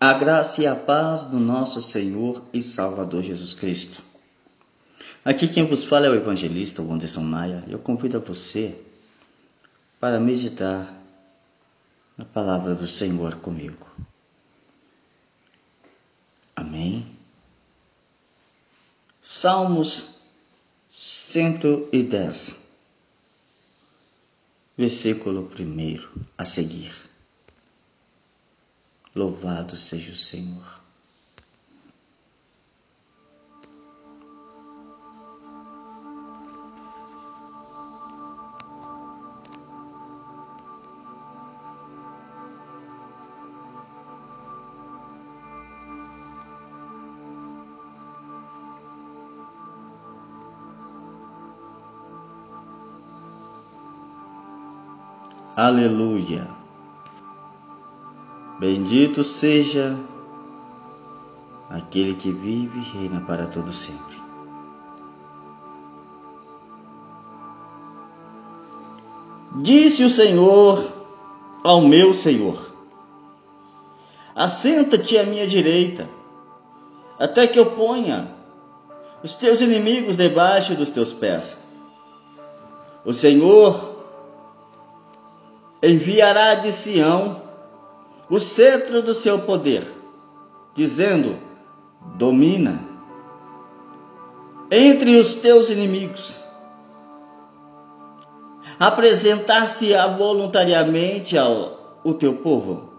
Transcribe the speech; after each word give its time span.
A 0.00 0.12
graça 0.14 0.62
e 0.62 0.66
a 0.66 0.76
paz 0.76 1.26
do 1.26 1.38
nosso 1.38 1.80
Senhor 1.80 2.42
e 2.52 2.62
Salvador 2.62 3.22
Jesus 3.22 3.54
Cristo. 3.54 4.02
Aqui 5.24 5.48
quem 5.48 5.66
vos 5.66 5.84
fala 5.84 6.06
é 6.06 6.10
o 6.10 6.14
evangelista 6.14 6.82
Wanderson 6.82 7.22
Maia. 7.22 7.64
Eu 7.66 7.78
convido 7.78 8.18
a 8.18 8.20
você 8.20 8.78
para 9.98 10.20
meditar 10.20 10.92
na 12.16 12.24
palavra 12.24 12.74
do 12.74 12.86
Senhor 12.86 13.36
comigo. 13.36 13.86
Amém. 16.54 17.06
Salmos 19.22 20.28
110, 20.90 22.68
versículo 24.76 25.50
1 25.58 26.26
a 26.36 26.44
seguir. 26.44 26.92
Louvado 29.16 29.76
seja 29.76 30.10
o 30.10 30.16
Senhor. 30.16 30.82
Aleluia. 55.56 56.63
Bendito 58.58 59.24
seja 59.24 59.98
aquele 61.68 62.14
que 62.14 62.30
vive 62.30 62.78
e 62.78 62.82
reina 62.82 63.20
para 63.20 63.46
todo 63.46 63.72
sempre. 63.72 64.22
Disse 69.56 70.04
o 70.04 70.10
Senhor 70.10 70.84
ao 71.64 71.80
meu 71.80 72.14
Senhor: 72.14 72.72
Assenta-te 74.34 75.18
à 75.18 75.24
minha 75.24 75.46
direita, 75.46 76.08
até 77.18 77.46
que 77.46 77.58
eu 77.58 77.66
ponha 77.72 78.32
os 79.22 79.34
teus 79.34 79.60
inimigos 79.60 80.16
debaixo 80.16 80.74
dos 80.74 80.90
teus 80.90 81.12
pés. 81.12 81.64
O 83.04 83.12
Senhor 83.12 83.94
enviará 85.82 86.54
de 86.54 86.72
Sião 86.72 87.43
o 88.28 88.40
cetro 88.40 89.02
do 89.02 89.14
seu 89.14 89.40
poder, 89.40 89.84
dizendo: 90.74 91.38
domina 92.16 92.80
entre 94.70 95.16
os 95.18 95.36
teus 95.36 95.70
inimigos. 95.70 96.42
Apresentar-se-á 98.78 100.08
voluntariamente 100.08 101.38
ao 101.38 101.98
o 102.02 102.12
teu 102.12 102.34
povo 102.34 102.90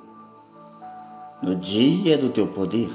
no 1.44 1.56
dia 1.56 2.18
do 2.18 2.30
teu 2.30 2.48
poder, 2.48 2.90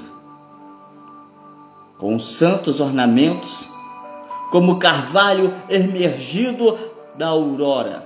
com 1.97 2.17
santos 2.19 2.81
ornamentos, 2.81 3.69
como 4.51 4.79
carvalho 4.79 5.53
emergido 5.69 6.77
da 7.15 7.27
aurora, 7.27 8.05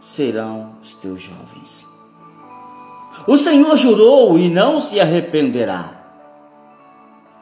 serão 0.00 0.74
os 0.82 0.94
teus 0.94 1.22
jovens. 1.22 1.93
O 3.26 3.38
Senhor 3.38 3.76
jurou 3.76 4.38
e 4.38 4.50
não 4.50 4.80
se 4.80 5.00
arrependerá. 5.00 6.02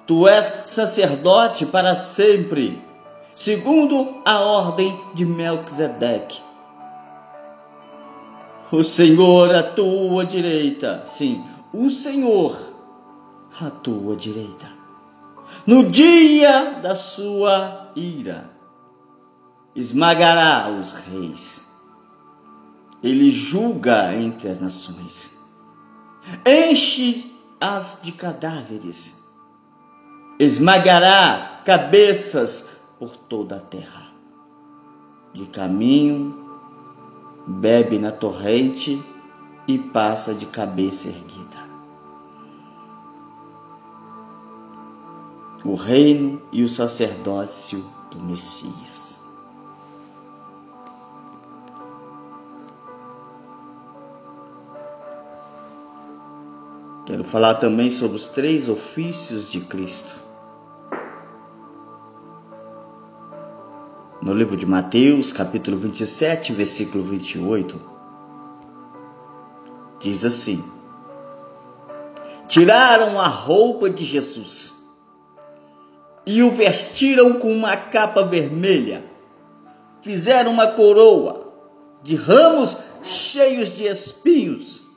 Tu 0.06 0.28
és 0.28 0.62
sacerdote 0.66 1.66
para 1.66 1.94
sempre, 1.94 2.80
segundo 3.34 4.22
a 4.24 4.40
ordem 4.40 4.96
de 5.14 5.24
Melquisedeque. 5.24 6.40
O 8.70 8.84
Senhor 8.84 9.54
à 9.54 9.62
tua 9.62 10.24
direita, 10.24 11.02
sim, 11.04 11.42
o 11.72 11.90
Senhor 11.90 12.56
à 13.60 13.70
tua 13.70 14.16
direita. 14.16 14.68
No 15.66 15.90
dia 15.90 16.78
da 16.80 16.94
sua 16.94 17.90
ira, 17.94 18.50
esmagará 19.74 20.70
os 20.70 20.92
reis. 20.92 21.70
Ele 23.02 23.30
julga 23.30 24.14
entre 24.14 24.48
as 24.48 24.58
nações 24.58 25.41
enche-as 26.46 28.00
de 28.02 28.12
cadáveres, 28.12 29.28
esmagará 30.38 31.62
cabeças 31.64 32.80
por 32.98 33.16
toda 33.16 33.56
a 33.56 33.60
terra. 33.60 34.12
De 35.32 35.46
caminho, 35.46 36.42
bebe 37.46 37.98
na 37.98 38.12
torrente 38.12 39.02
e 39.66 39.78
passa 39.78 40.34
de 40.34 40.46
cabeça 40.46 41.08
erguida. 41.08 41.62
O 45.64 45.74
reino 45.74 46.42
e 46.50 46.62
o 46.62 46.68
sacerdócio 46.68 47.84
do 48.10 48.20
Messias. 48.20 49.21
Quero 57.22 57.30
falar 57.30 57.54
também 57.54 57.88
sobre 57.88 58.16
os 58.16 58.26
três 58.26 58.68
ofícios 58.68 59.48
de 59.48 59.60
Cristo. 59.60 60.16
No 64.20 64.34
livro 64.34 64.56
de 64.56 64.66
Mateus, 64.66 65.30
capítulo 65.30 65.78
27, 65.78 66.52
versículo 66.52 67.04
28, 67.04 67.80
diz 70.00 70.24
assim: 70.24 70.64
Tiraram 72.48 73.20
a 73.20 73.28
roupa 73.28 73.88
de 73.88 74.02
Jesus 74.02 74.90
e 76.26 76.42
o 76.42 76.50
vestiram 76.50 77.34
com 77.34 77.52
uma 77.52 77.76
capa 77.76 78.24
vermelha, 78.24 79.04
fizeram 80.00 80.50
uma 80.50 80.66
coroa 80.66 81.52
de 82.02 82.16
ramos 82.16 82.76
cheios 83.04 83.76
de 83.76 83.84
espinhos 83.84 84.91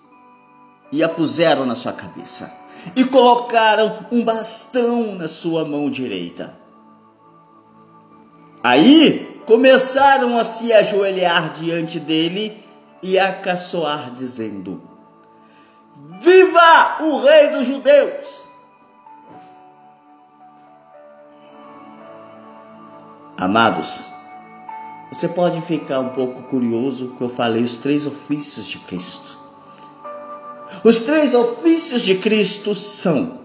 e 0.95 1.03
a 1.03 1.09
puseram 1.09 1.66
na 1.66 1.75
sua 1.75 1.91
cabeça, 1.91 2.50
e 2.95 3.03
colocaram 3.03 4.07
um 4.13 4.23
bastão 4.23 5.16
na 5.16 5.28
sua 5.28 5.66
mão 5.66 5.89
direita. 5.89 6.57
Aí 8.63 9.41
começaram 9.45 10.38
a 10.38 10.45
se 10.45 10.72
ajoelhar 10.72 11.51
diante 11.51 12.00
dele 12.00 12.57
e 13.03 13.19
a 13.19 13.34
caçoar, 13.34 14.11
dizendo: 14.11 14.81
Viva 16.22 17.03
o 17.03 17.17
Rei 17.17 17.50
dos 17.50 17.67
Judeus! 17.67 18.47
Amados, 23.38 24.09
você 25.11 25.28
pode 25.28 25.59
ficar 25.59 26.00
um 26.00 26.09
pouco 26.11 26.44
curioso 26.44 27.16
que 27.17 27.22
eu 27.22 27.28
falei 27.28 27.66
os 27.66 27.78
três 27.79 28.07
ofícios 28.07 28.66
de 28.66 28.79
Cristo. 28.79 29.44
Os 30.83 30.99
três 30.99 31.33
ofícios 31.33 32.01
de 32.01 32.15
Cristo 32.15 32.75
são 32.75 33.39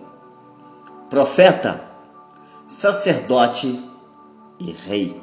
profeta, 1.08 1.84
sacerdote 2.68 3.78
e 4.58 4.70
rei. 4.70 5.20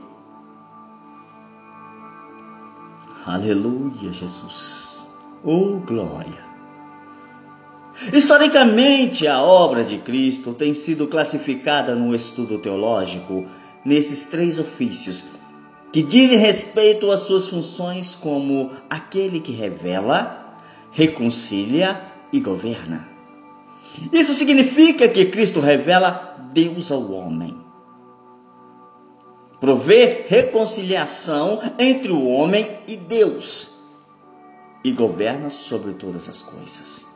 Aleluia, 3.25 4.13
Jesus. 4.13 5.07
Oh, 5.44 5.79
glória. 5.79 6.47
Historicamente, 8.13 9.27
a 9.27 9.42
obra 9.42 9.83
de 9.83 9.98
Cristo 9.98 10.53
tem 10.53 10.74
sido 10.74 11.07
classificada 11.07 11.95
no 11.95 12.13
estudo 12.15 12.60
teológico 12.60 13.45
nesses 13.83 14.25
três 14.25 14.60
ofícios, 14.60 15.25
que 15.92 16.03
dizem 16.03 16.38
respeito 16.38 17.10
às 17.10 17.21
suas 17.21 17.48
funções 17.48 18.13
como 18.13 18.71
aquele 18.89 19.39
que 19.39 19.51
revela, 19.51 20.47
reconcilia 20.92 22.01
e 22.31 22.39
governa. 22.39 23.07
Isso 24.12 24.34
significa 24.34 25.07
que 25.07 25.25
Cristo 25.25 25.60
revela 25.60 26.50
Deus 26.54 26.92
ao 26.92 27.12
homem. 27.12 27.57
Provê 29.60 30.25
reconciliação 30.28 31.60
entre 31.80 32.12
o 32.12 32.25
homem 32.28 32.68
e 32.88 32.95
Deus 32.95 33.78
e 34.84 34.92
governa 34.92 35.50
sobre 35.50 35.94
todas 35.94 36.30
as 36.30 36.42
coisas. 36.42 37.07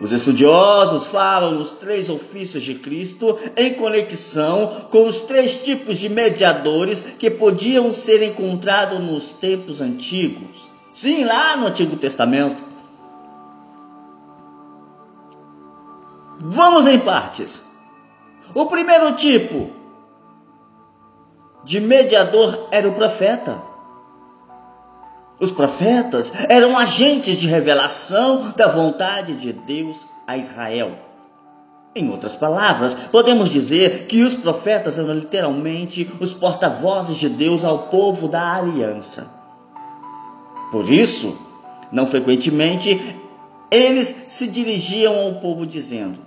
Os 0.00 0.12
estudiosos 0.12 1.06
falam 1.06 1.56
nos 1.56 1.72
três 1.72 2.08
ofícios 2.08 2.62
de 2.62 2.76
Cristo 2.76 3.36
em 3.56 3.74
conexão 3.74 4.86
com 4.92 5.08
os 5.08 5.22
três 5.22 5.60
tipos 5.64 5.98
de 5.98 6.08
mediadores 6.08 7.00
que 7.00 7.28
podiam 7.28 7.92
ser 7.92 8.22
encontrados 8.22 9.00
nos 9.00 9.32
tempos 9.32 9.80
antigos 9.80 10.70
Sim, 11.00 11.22
lá 11.22 11.56
no 11.56 11.68
Antigo 11.68 11.94
Testamento. 11.94 12.60
Vamos 16.40 16.88
em 16.88 16.98
partes. 16.98 17.64
O 18.52 18.66
primeiro 18.66 19.14
tipo 19.14 19.70
de 21.62 21.78
mediador 21.80 22.66
era 22.72 22.88
o 22.88 22.96
profeta. 22.96 23.62
Os 25.38 25.52
profetas 25.52 26.32
eram 26.48 26.76
agentes 26.76 27.36
de 27.36 27.46
revelação 27.46 28.52
da 28.56 28.66
vontade 28.66 29.36
de 29.36 29.52
Deus 29.52 30.04
a 30.26 30.36
Israel. 30.36 30.98
Em 31.94 32.10
outras 32.10 32.34
palavras, 32.34 32.96
podemos 32.96 33.50
dizer 33.50 34.06
que 34.06 34.24
os 34.24 34.34
profetas 34.34 34.98
eram 34.98 35.14
literalmente 35.14 36.10
os 36.18 36.34
porta-vozes 36.34 37.18
de 37.18 37.28
Deus 37.28 37.64
ao 37.64 37.84
povo 37.84 38.26
da 38.26 38.56
aliança. 38.56 39.37
Por 40.70 40.90
isso, 40.90 41.38
não 41.90 42.06
frequentemente, 42.06 43.18
eles 43.70 44.24
se 44.28 44.48
dirigiam 44.48 45.18
ao 45.18 45.40
povo 45.40 45.66
dizendo: 45.66 46.20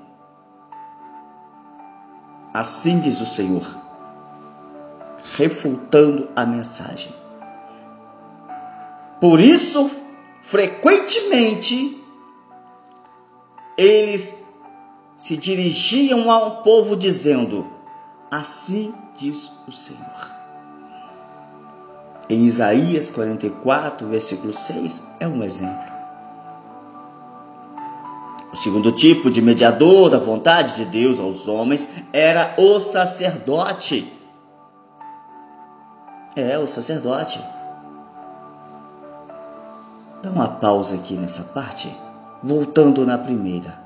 Assim 2.54 3.00
diz 3.00 3.22
o 3.22 3.26
Senhor, 3.26 3.66
refutando 5.38 6.30
a 6.36 6.46
mensagem. 6.46 7.14
Por 9.20 9.40
isso, 9.40 9.90
frequentemente, 10.42 12.04
eles 13.78 14.44
se 15.16 15.38
dirigiam 15.38 16.32
ao 16.32 16.64
povo 16.64 16.96
dizendo: 16.96 17.66
Assim 18.32 18.94
diz 19.16 19.52
o 19.68 19.72
Senhor. 19.72 20.41
Em 22.32 22.46
Isaías 22.46 23.12
44, 23.12 24.08
versículo 24.08 24.54
6, 24.54 25.04
é 25.20 25.28
um 25.28 25.44
exemplo. 25.44 25.92
O 28.54 28.56
segundo 28.56 28.90
tipo 28.94 29.30
de 29.30 29.42
mediador 29.42 30.10
da 30.10 30.18
vontade 30.18 30.78
de 30.78 30.86
Deus 30.86 31.20
aos 31.20 31.50
homens 31.50 31.86
era 32.14 32.56
o 32.58 32.80
sacerdote. 32.80 34.10
É, 36.34 36.58
o 36.58 36.66
sacerdote. 36.66 37.38
Dá 40.24 40.30
uma 40.30 40.48
pausa 40.48 40.96
aqui 40.96 41.16
nessa 41.16 41.44
parte, 41.44 41.94
voltando 42.42 43.06
na 43.06 43.18
primeira. 43.18 43.78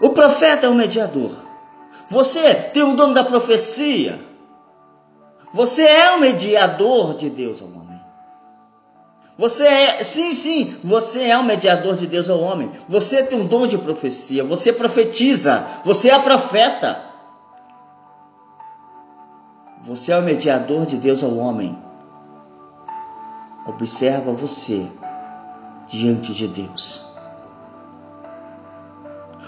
O 0.00 0.10
profeta 0.10 0.66
é 0.66 0.68
o 0.68 0.74
mediador. 0.74 1.32
Você 2.08 2.54
tem 2.54 2.84
o 2.84 2.94
dom 2.94 3.12
da 3.12 3.24
profecia. 3.24 4.29
Você 5.52 5.82
é 5.82 6.12
o 6.12 6.20
mediador 6.20 7.14
de 7.14 7.28
Deus 7.28 7.60
ao 7.60 7.68
homem. 7.68 8.00
Você 9.36 9.64
é, 9.66 10.02
sim, 10.02 10.34
sim, 10.34 10.76
você 10.84 11.24
é 11.24 11.38
o 11.38 11.42
mediador 11.42 11.96
de 11.96 12.06
Deus 12.06 12.28
ao 12.28 12.40
homem. 12.40 12.70
Você 12.86 13.22
tem 13.22 13.40
um 13.40 13.46
dom 13.46 13.66
de 13.66 13.78
profecia, 13.78 14.44
você 14.44 14.70
profetiza, 14.72 15.66
você 15.82 16.10
é 16.10 16.18
profeta. 16.18 17.02
Você 19.82 20.12
é 20.12 20.18
o 20.18 20.22
mediador 20.22 20.84
de 20.84 20.98
Deus 20.98 21.24
ao 21.24 21.34
homem. 21.38 21.76
Observa 23.66 24.30
você 24.32 24.86
diante 25.88 26.34
de 26.34 26.46
Deus. 26.46 27.16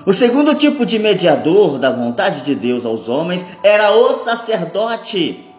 O 0.07 0.13
segundo 0.13 0.55
tipo 0.55 0.87
de 0.87 0.99
mediador 0.99 1.79
da 1.79 1.93
vontade 1.93 2.43
de 2.43 2.55
Deus 2.55 2.87
aos 2.87 3.11
homens 3.11 3.45
era 3.63 3.93
o 3.93 4.15
sacerdote. 4.15 5.52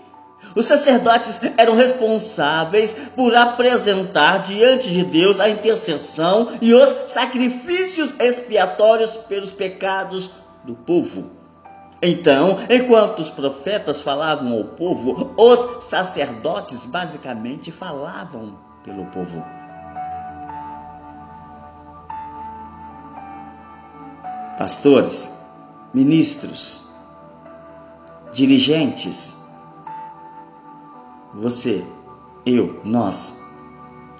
Os 0.56 0.66
sacerdotes 0.66 1.42
eram 1.58 1.76
responsáveis 1.76 3.12
por 3.16 3.36
apresentar 3.36 4.40
diante 4.40 4.92
de 4.92 5.04
Deus 5.04 5.40
a 5.40 5.50
intercessão 5.50 6.48
e 6.62 6.74
os 6.74 7.12
sacrifícios 7.12 8.14
expiatórios 8.20 9.18
pelos 9.18 9.52
pecados 9.52 10.30
do 10.64 10.76
povo. 10.76 11.44
Então, 12.02 12.58
enquanto 12.70 13.20
os 13.20 13.30
profetas 13.30 14.02
falavam 14.02 14.52
ao 14.52 14.66
povo, 14.66 15.34
os 15.38 15.86
sacerdotes 15.86 16.86
basicamente 16.86 17.72
falavam 17.72 18.58
pelo 18.84 19.06
povo. 19.06 19.42
Pastores, 24.58 25.34
ministros, 25.94 26.92
dirigentes, 28.34 29.43
você, 31.44 31.86
eu, 32.46 32.80
nós, 32.86 33.44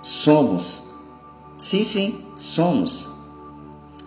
somos, 0.02 0.94
sim, 1.58 1.86
sim, 1.86 2.34
somos 2.38 3.10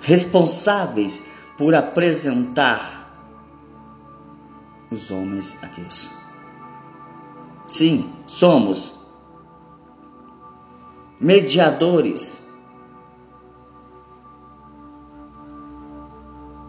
responsáveis 0.03 1.27
por 1.57 1.75
apresentar 1.75 3.07
os 4.91 5.11
homens 5.11 5.57
a 5.63 5.67
Deus. 5.67 6.27
Sim, 7.67 8.13
somos 8.27 9.07
mediadores. 11.19 12.47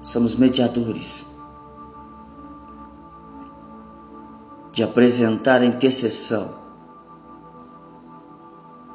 Somos 0.01 0.35
mediadores. 0.35 1.37
De 4.77 4.83
apresentar 4.83 5.62
a 5.62 5.65
intercessão 5.65 6.51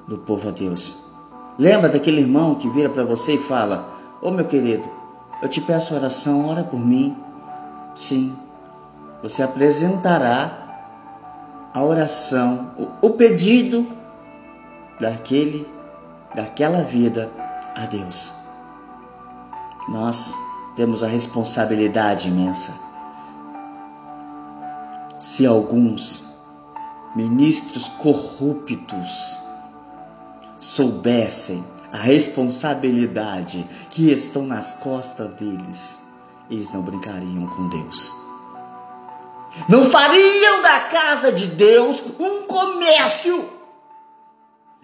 do 0.06 0.17
povo 0.17 0.49
a 0.49 0.52
Deus. 0.52 1.11
Lembra 1.58 1.88
daquele 1.88 2.20
irmão 2.20 2.55
que 2.55 2.69
vira 2.69 2.88
para 2.88 3.02
você 3.02 3.34
e 3.34 3.38
fala: 3.38 3.93
Ô 4.23 4.29
oh, 4.29 4.31
meu 4.31 4.44
querido, 4.44 4.88
eu 5.43 5.49
te 5.49 5.61
peço 5.61 5.93
oração, 5.93 6.49
ora 6.49 6.62
por 6.62 6.79
mim. 6.79 7.17
Sim, 7.96 8.32
você 9.20 9.43
apresentará 9.43 10.87
a 11.75 11.82
oração, 11.82 12.70
o, 12.79 13.08
o 13.08 13.11
pedido 13.11 13.84
daquele, 15.00 15.69
daquela 16.32 16.84
vida 16.84 17.29
a 17.75 17.87
Deus. 17.87 18.32
Nós 19.88 20.32
temos 20.76 21.02
a 21.02 21.08
responsabilidade 21.08 22.29
imensa 22.29 22.92
se 25.22 25.46
alguns 25.46 26.34
ministros 27.14 27.88
corruptos 27.88 29.38
soubessem 30.58 31.64
a 31.92 31.96
responsabilidade 31.96 33.64
que 33.90 34.10
estão 34.10 34.44
nas 34.44 34.74
costas 34.74 35.32
deles, 35.34 36.00
eles 36.50 36.72
não 36.72 36.82
brincariam 36.82 37.46
com 37.46 37.69
Deus. 37.69 38.12
Não 39.69 39.88
fariam 39.88 40.60
da 40.60 40.81
casa 40.81 41.31
de 41.31 41.46
Deus 41.46 42.02
um 42.19 42.43
comércio 42.43 43.48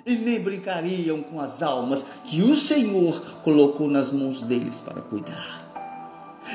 e 0.07 0.15
nem 0.15 0.41
brincariam 0.41 1.21
com 1.21 1.41
as 1.41 1.63
almas 1.63 2.07
que 2.23 2.43
o 2.43 2.55
Senhor 2.55 3.21
colocou 3.43 3.89
nas 3.89 4.13
mãos 4.13 4.41
deles 4.41 4.81
para 4.81 5.03
cuidar 5.03 5.68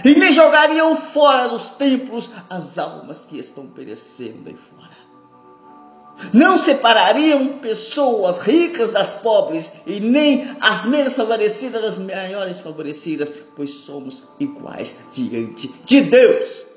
e 0.03 0.15
nem 0.15 0.31
jogariam 0.31 0.95
fora 0.95 1.47
dos 1.47 1.71
templos 1.71 2.29
as 2.49 2.77
almas 2.77 3.25
que 3.25 3.39
estão 3.39 3.67
perecendo 3.67 4.49
aí 4.49 4.55
fora. 4.55 5.03
Não 6.31 6.57
separariam 6.57 7.57
pessoas 7.57 8.37
ricas 8.39 8.93
das 8.93 9.13
pobres 9.13 9.71
e 9.85 9.99
nem 9.99 10.55
as 10.61 10.85
menos 10.85 11.15
favorecidas 11.15 11.81
das 11.81 11.97
maiores 11.97 12.59
favorecidas, 12.59 13.31
pois 13.55 13.71
somos 13.71 14.23
iguais 14.39 14.95
diante 15.13 15.67
de 15.85 16.01
Deus. 16.01 16.67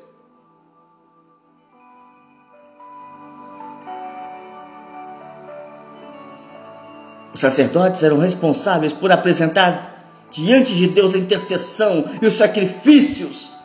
Os 7.34 7.40
sacerdotes 7.40 8.02
eram 8.02 8.18
responsáveis 8.18 8.94
por 8.94 9.12
apresentar 9.12 9.95
diante 10.30 10.74
de 10.74 10.88
Deus 10.88 11.14
a 11.14 11.18
intercessão 11.18 12.04
e 12.20 12.26
os 12.26 12.34
sacrifícios 12.34 13.56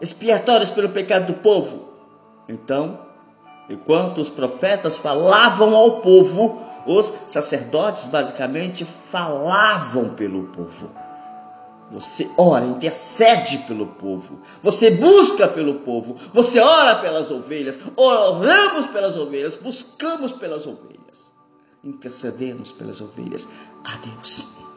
expiatórios 0.00 0.70
pelo 0.70 0.88
pecado 0.88 1.26
do 1.26 1.34
povo. 1.34 1.92
Então, 2.48 2.98
enquanto 3.70 4.18
os 4.18 4.28
profetas 4.28 4.96
falavam 4.96 5.76
ao 5.76 6.00
povo, 6.00 6.60
os 6.86 7.12
sacerdotes 7.28 8.08
basicamente 8.08 8.84
falavam 9.10 10.10
pelo 10.10 10.44
povo. 10.48 10.90
Você 11.92 12.28
ora, 12.38 12.64
intercede 12.64 13.58
pelo 13.58 13.86
povo. 13.86 14.40
Você 14.62 14.90
busca 14.90 15.46
pelo 15.46 15.74
povo. 15.80 16.16
Você 16.32 16.58
ora 16.58 16.96
pelas 16.96 17.30
ovelhas. 17.30 17.78
Oramos 17.94 18.86
pelas 18.86 19.16
ovelhas. 19.16 19.54
Buscamos 19.54 20.32
pelas 20.32 20.66
ovelhas. 20.66 21.32
Intercedemos 21.84 22.72
pelas 22.72 23.02
ovelhas 23.02 23.46
a 23.84 23.94
Deus. 23.96 24.71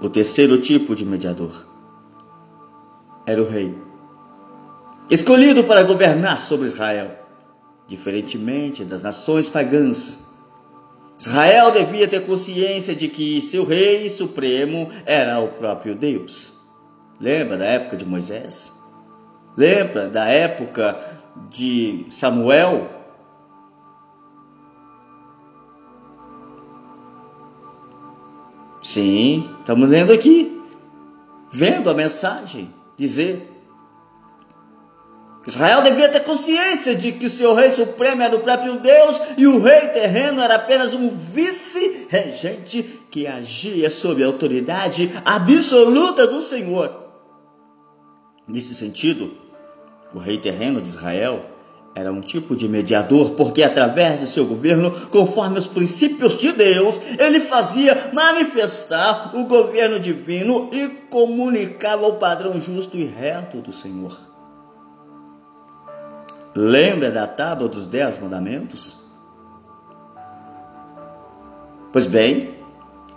O 0.00 0.08
terceiro 0.08 0.58
tipo 0.58 0.94
de 0.94 1.04
mediador 1.04 1.66
era 3.26 3.40
o 3.40 3.48
rei, 3.48 3.74
escolhido 5.10 5.64
para 5.64 5.82
governar 5.82 6.38
sobre 6.38 6.66
Israel, 6.66 7.12
diferentemente 7.86 8.84
das 8.84 9.02
nações 9.02 9.48
pagãs. 9.48 10.30
Israel 11.18 11.70
devia 11.70 12.08
ter 12.08 12.26
consciência 12.26 12.94
de 12.94 13.08
que 13.08 13.40
seu 13.40 13.64
rei 13.64 14.10
supremo 14.10 14.90
era 15.06 15.38
o 15.38 15.48
próprio 15.48 15.94
Deus. 15.94 16.64
Lembra 17.20 17.56
da 17.56 17.64
época 17.64 17.96
de 17.96 18.04
Moisés? 18.04 18.72
Lembra 19.56 20.10
da 20.10 20.26
época 20.26 21.00
de 21.48 22.06
Samuel? 22.10 23.03
Sim, 28.84 29.48
estamos 29.60 29.88
lendo 29.88 30.12
aqui, 30.12 30.60
vendo 31.50 31.88
a 31.88 31.94
mensagem 31.94 32.70
dizer 32.98 33.48
Israel 35.46 35.80
devia 35.82 36.10
ter 36.10 36.22
consciência 36.22 36.94
de 36.94 37.12
que 37.12 37.24
o 37.24 37.30
seu 37.30 37.54
rei 37.54 37.70
supremo 37.70 38.20
era 38.20 38.36
o 38.36 38.40
próprio 38.40 38.78
Deus 38.80 39.18
e 39.38 39.46
o 39.46 39.58
rei 39.58 39.88
terreno 39.88 40.42
era 40.42 40.56
apenas 40.56 40.92
um 40.92 41.08
vice-regente 41.08 42.82
que 43.10 43.26
agia 43.26 43.88
sob 43.88 44.22
a 44.22 44.26
autoridade 44.26 45.10
absoluta 45.24 46.26
do 46.26 46.42
Senhor. 46.42 46.94
Nesse 48.46 48.74
sentido, 48.74 49.32
o 50.14 50.18
rei 50.18 50.36
terreno 50.36 50.82
de 50.82 50.88
Israel 50.88 51.53
era 51.94 52.12
um 52.12 52.20
tipo 52.20 52.56
de 52.56 52.68
mediador, 52.68 53.30
porque 53.32 53.62
através 53.62 54.18
do 54.18 54.26
seu 54.26 54.44
governo, 54.44 54.90
conforme 55.10 55.58
os 55.58 55.66
princípios 55.66 56.36
de 56.36 56.52
Deus, 56.52 57.00
ele 57.18 57.38
fazia 57.38 58.10
manifestar 58.12 59.30
o 59.36 59.44
governo 59.44 60.00
divino 60.00 60.68
e 60.72 60.88
comunicava 61.08 62.06
o 62.06 62.16
padrão 62.16 62.60
justo 62.60 62.96
e 62.96 63.04
reto 63.04 63.60
do 63.60 63.72
Senhor. 63.72 64.18
Lembra 66.54 67.12
da 67.12 67.28
tábua 67.28 67.68
dos 67.68 67.86
dez 67.86 68.18
mandamentos? 68.18 69.04
Pois 71.92 72.06
bem, 72.06 72.58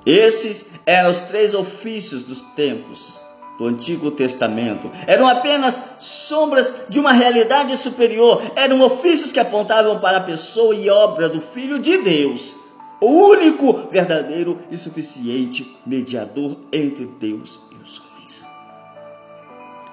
esses 0.06 0.68
eram 0.86 1.10
os 1.10 1.22
três 1.22 1.56
ofícios 1.56 2.22
dos 2.24 2.44
tempos 2.44 3.20
do 3.58 3.66
Antigo 3.66 4.12
Testamento. 4.12 4.90
Eram 5.08 5.28
apenas 5.28 5.82
sombras 6.00 6.86
de 6.90 7.00
uma 7.00 7.12
realidade 7.12 7.76
superior, 7.78 8.42
eram 8.56 8.82
ofícios 8.82 9.32
que 9.32 9.40
apontavam 9.40 10.00
para 10.00 10.20
a 10.20 10.24
pessoa 10.24 10.76
e 10.76 10.90
obra 10.90 11.28
do 11.28 11.42
Filho 11.42 11.80
de 11.80 11.98
Deus, 11.98 12.58
o 13.02 13.08
único 13.08 13.74
verdadeiro 13.90 14.58
e 14.72 14.78
suficiente 14.78 15.78
mediador 15.86 16.56
entre 16.72 17.06
Deus 17.06 17.60
e 17.72 17.84
os 17.84 18.00
homens. 18.00 18.48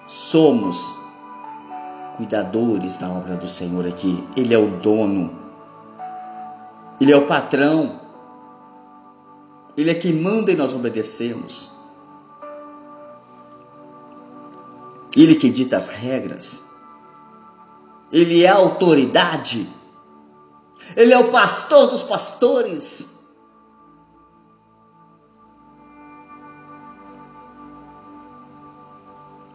Somos 0.06 0.94
cuidadores 2.16 2.98
da 2.98 3.08
obra 3.10 3.36
do 3.36 3.46
Senhor 3.46 3.86
aqui. 3.86 4.22
Ele 4.36 4.54
é 4.54 4.58
o 4.58 4.68
dono, 4.78 5.38
ele 7.00 7.12
é 7.12 7.16
o 7.16 7.26
patrão, 7.26 8.00
ele 9.76 9.90
é 9.90 9.94
quem 9.94 10.12
manda 10.12 10.52
e 10.52 10.56
nós 10.56 10.72
obedecemos. 10.72 11.73
Ele 15.16 15.34
que 15.34 15.48
dita 15.48 15.76
as 15.76 15.88
regras. 15.88 16.64
Ele 18.12 18.44
é 18.44 18.48
a 18.48 18.56
autoridade. 18.56 19.68
Ele 20.96 21.12
é 21.12 21.18
o 21.18 21.30
pastor 21.30 21.88
dos 21.88 22.02
pastores. 22.02 23.14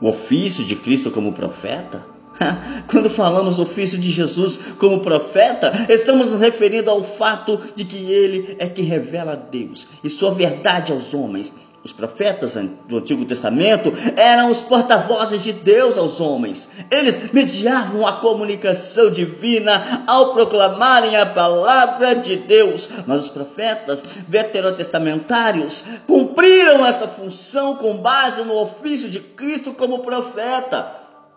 O 0.01 0.07
ofício 0.07 0.63
de 0.63 0.75
Cristo 0.77 1.11
como 1.11 1.33
profeta 1.33 2.05
Quando 2.87 3.09
falamos 3.09 3.59
ofício 3.59 3.97
de 3.97 4.09
Jesus 4.09 4.73
como 4.77 4.99
profeta, 4.99 5.71
estamos 5.89 6.27
nos 6.27 6.39
referindo 6.39 6.89
ao 6.89 7.03
fato 7.03 7.59
de 7.75 7.85
que 7.85 7.97
ele 8.11 8.55
é 8.59 8.67
que 8.67 8.81
revela 8.81 9.35
Deus 9.35 9.89
e 10.03 10.09
sua 10.09 10.33
verdade 10.33 10.91
aos 10.91 11.13
homens. 11.13 11.53
Os 11.81 11.93
profetas 11.93 12.57
do 12.89 12.97
Antigo 12.97 13.23
Testamento 13.23 13.93
eram 14.17 14.51
os 14.51 14.59
porta-vozes 14.59 15.41
de 15.41 15.53
Deus 15.53 15.97
aos 15.97 16.19
homens. 16.19 16.67
Eles 16.91 17.31
mediavam 17.31 18.05
a 18.05 18.17
comunicação 18.17 19.09
divina 19.09 20.03
ao 20.05 20.33
proclamarem 20.33 21.15
a 21.15 21.25
palavra 21.25 22.15
de 22.15 22.35
Deus. 22.35 22.89
Mas 23.07 23.21
os 23.21 23.29
profetas 23.29 24.03
veterotestamentários 24.27 25.85
cumpriram 26.05 26.85
essa 26.85 27.07
função 27.07 27.77
com 27.77 27.95
base 27.95 28.43
no 28.43 28.61
ofício 28.61 29.09
de 29.09 29.21
Cristo 29.21 29.71
como 29.71 29.99
profeta. 29.99 30.95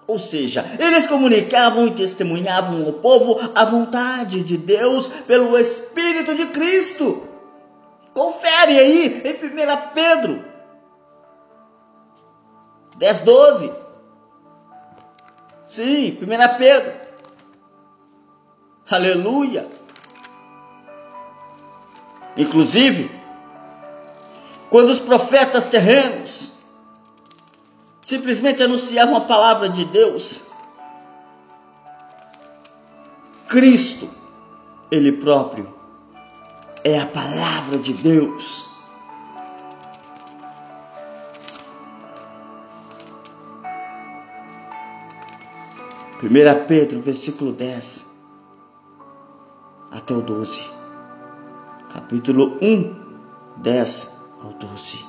Ou 0.09 0.19
seja, 0.19 0.65
eles 0.81 1.07
comunicavam 1.07 1.87
e 1.87 1.93
testemunhavam 1.93 2.85
ao 2.85 2.95
povo 2.95 3.39
a 3.55 3.65
vontade 3.65 4.43
de 4.43 4.57
Deus 4.57 5.07
pelo 5.07 5.57
Espírito 5.57 6.35
de 6.35 6.47
Cristo. 6.47 7.32
Confere 8.15 8.79
aí 8.79 9.23
em 9.25 9.33
1 9.33 9.93
Pedro 9.95 10.53
10, 12.97 13.21
12. 13.21 13.73
Sim, 15.67 16.19
1 16.21 16.59
Pedro. 16.59 16.93
Aleluia. 18.91 19.69
Inclusive, 22.37 23.11
quando 24.71 24.91
os 24.91 25.01
profetas 25.01 25.67
terrenos 25.67 26.53
simplesmente 28.03 28.63
anunciavam 28.63 29.17
a 29.17 29.23
palavra 29.23 29.69
de 29.69 29.85
Deus. 29.85 30.51
Cristo, 33.49 34.09
Ele 34.91 35.13
próprio, 35.13 35.73
é 36.85 36.99
a 36.99 37.07
palavra 37.07 37.79
de 37.79 37.93
Deus. 37.95 38.73
Primeira 46.19 46.55
Pedro, 46.55 47.01
versículo 47.01 47.53
10 47.53 48.13
até 49.91 50.15
o 50.15 50.23
12. 50.23 50.71
Capítulo 51.93 52.59
1, 52.63 53.61
10 53.61 54.23
ao 54.41 54.53
12. 54.55 55.05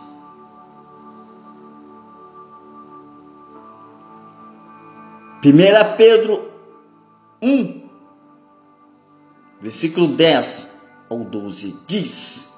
1 5.46 5.98
Pedro 5.98 6.50
1, 7.42 7.90
versículo 9.62 10.08
10 10.08 10.73
ao 11.14 11.24
12, 11.24 11.76
diz: 11.88 12.54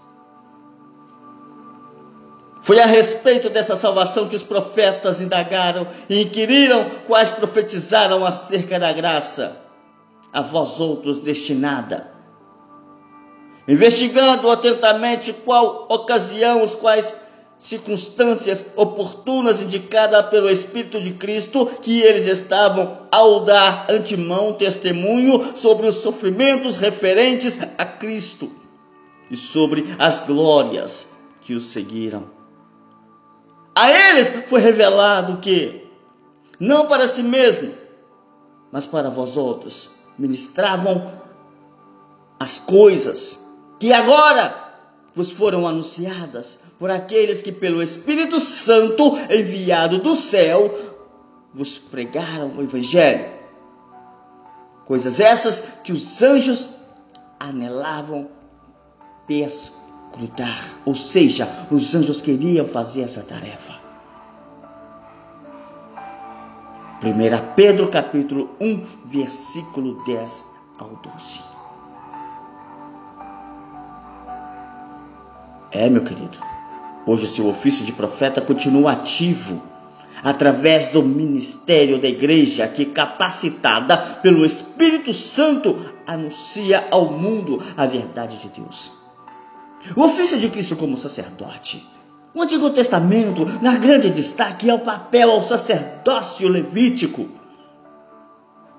Foi 2.61 2.79
a 2.79 2.85
respeito 2.85 3.49
dessa 3.49 3.75
salvação 3.75 4.27
que 4.27 4.35
os 4.35 4.43
profetas 4.43 5.21
indagaram 5.21 5.87
e 6.09 6.23
inquiriram 6.23 6.89
quais 7.05 7.31
profetizaram 7.31 8.25
acerca 8.25 8.79
da 8.79 8.91
graça, 8.93 9.61
a 10.31 10.41
vós 10.41 10.79
outros 10.79 11.19
destinada. 11.19 12.11
Investigando 13.67 14.49
atentamente 14.49 15.33
qual 15.33 15.87
ocasião 15.89 16.63
os 16.63 16.75
quais 16.75 17.15
circunstâncias 17.57 18.65
oportunas 18.75 19.61
indicadas 19.61 20.27
pelo 20.27 20.49
Espírito 20.49 21.01
de 21.01 21.13
Cristo 21.13 21.65
que 21.81 22.01
eles 22.01 22.25
estavam 22.25 23.04
ao 23.15 23.45
dar 23.45 23.87
antemão 23.89 24.51
testemunho 24.51 25.55
sobre 25.55 25.87
os 25.87 25.95
sofrimentos 25.95 26.75
referentes 26.75 27.57
a 27.77 27.85
Cristo 27.85 28.51
e 29.31 29.37
sobre 29.37 29.85
as 29.97 30.19
glórias 30.19 31.07
que 31.39 31.53
os 31.53 31.63
seguiram. 31.63 32.25
A 33.73 33.89
eles 33.89 34.27
foi 34.49 34.59
revelado 34.59 35.37
que, 35.37 35.87
não 36.59 36.87
para 36.87 37.07
si 37.07 37.23
mesmo, 37.23 37.73
mas 38.69 38.85
para 38.85 39.09
vós 39.09 39.37
outros, 39.37 39.91
ministravam 40.19 41.09
as 42.37 42.59
coisas 42.59 43.47
que 43.79 43.93
agora 43.93 44.61
vos 45.15 45.31
foram 45.31 45.65
anunciadas 45.65 46.59
por 46.77 46.91
aqueles 46.91 47.41
que, 47.41 47.53
pelo 47.53 47.81
Espírito 47.81 48.41
Santo 48.41 49.17
enviado 49.29 49.99
do 49.99 50.17
céu, 50.17 50.94
vos 51.55 51.77
pregaram 51.77 52.57
o 52.57 52.61
Evangelho. 52.61 53.33
Coisas 54.85 55.21
essas 55.21 55.61
que 55.83 55.93
os 55.93 56.21
anjos 56.21 56.71
anelavam 57.39 58.27
perscrutar, 59.25 60.75
ou 60.85 60.93
seja, 60.93 61.47
os 61.71 61.95
anjos 61.95 62.21
queriam 62.21 62.67
fazer 62.67 63.03
essa 63.03 63.23
tarefa. 63.23 63.73
1 67.01 67.55
Pedro 67.55 67.87
capítulo 67.89 68.49
1, 68.59 68.85
versículo 69.05 70.03
10 70.03 70.45
ao 70.77 70.89
12. 70.89 71.39
É, 75.71 75.89
meu 75.89 76.03
querido. 76.03 76.37
Hoje 77.07 77.25
o 77.25 77.27
seu 77.27 77.47
ofício 77.47 77.85
de 77.85 77.93
profeta 77.93 78.41
continua 78.41 78.91
ativo 78.93 79.74
através 80.25 80.87
do 80.87 81.03
ministério 81.03 81.99
da 82.01 82.07
igreja 82.07 82.67
que, 82.67 82.85
capacitada 82.85 83.95
pelo 83.95 84.43
Espírito 84.43 85.13
Santo, 85.13 85.77
anuncia 86.07 86.83
ao 86.89 87.11
mundo 87.11 87.61
a 87.77 87.85
verdade 87.85 88.39
de 88.39 88.49
Deus. 88.49 88.91
O 89.95 90.01
ofício 90.01 90.39
de 90.39 90.49
Cristo 90.49 90.75
como 90.75 90.97
sacerdote. 90.97 91.87
O 92.33 92.41
Antigo 92.41 92.71
Testamento 92.71 93.45
dá 93.61 93.75
grande 93.75 94.09
destaque 94.09 94.67
ao 94.67 94.79
papel 94.79 95.29
ao 95.29 95.43
sacerdócio 95.43 96.49
levítico. 96.49 97.29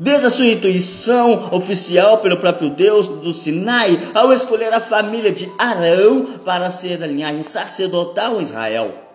Desde 0.01 0.27
a 0.27 0.31
sua 0.31 0.47
intuição 0.47 1.55
oficial 1.55 2.19
pelo 2.19 2.39
próprio 2.39 2.71
Deus 2.71 3.07
do 3.07 3.33
Sinai, 3.33 3.97
ao 4.13 4.33
escolher 4.33 4.75
a 4.75 4.81
família 4.81 5.31
de 5.31 5.49
Arão 5.57 6.27
para 6.45 6.73
ser 6.73 7.01
a 7.05 7.07
linhagem 7.07 7.45
sacerdotal 7.45 8.41
em 8.41 8.43
Israel. 8.43 9.06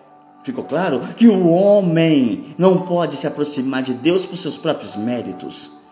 Ficou 0.42 0.64
claro 0.64 1.00
que 1.16 1.28
o 1.28 1.48
homem 1.48 2.54
não 2.58 2.78
pode 2.78 3.16
se 3.16 3.26
aproximar 3.26 3.82
de 3.82 3.94
Deus 3.94 4.26
por 4.26 4.36
seus 4.36 4.56
próprios 4.56 4.96
méritos. 4.96 5.82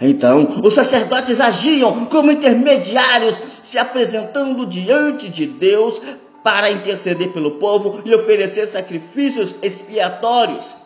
Então, 0.00 0.48
os 0.62 0.74
sacerdotes 0.74 1.40
agiam 1.40 2.06
como 2.06 2.30
intermediários, 2.30 3.40
se 3.62 3.78
apresentando 3.78 4.66
diante 4.66 5.28
de 5.28 5.46
Deus 5.46 6.00
para 6.42 6.70
interceder 6.70 7.32
pelo 7.32 7.52
povo 7.52 8.02
e 8.04 8.14
oferecer 8.14 8.66
sacrifícios 8.66 9.54
expiatórios. 9.62 10.76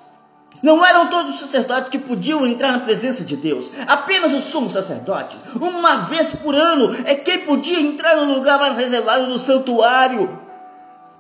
Não 0.63 0.85
eram 0.85 1.09
todos 1.09 1.35
os 1.35 1.41
sacerdotes 1.41 1.89
que 1.89 1.99
podiam 1.99 2.47
entrar 2.47 2.73
na 2.73 2.81
presença 2.81 3.25
de 3.25 3.37
Deus, 3.37 3.73
apenas 3.87 4.33
os 4.33 4.45
sumos 4.45 4.73
sacerdotes. 4.73 5.45
Uma 5.61 5.97
vez 6.03 6.35
por 6.35 6.55
ano 6.55 6.95
é 7.05 7.15
quem 7.15 7.39
podia 7.41 7.81
entrar 7.81 8.17
no 8.17 8.35
lugar 8.35 8.59
mais 8.59 8.77
reservado 8.77 9.27
do 9.27 9.39
santuário, 9.39 10.39